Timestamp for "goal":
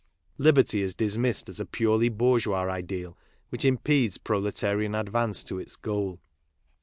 5.75-6.19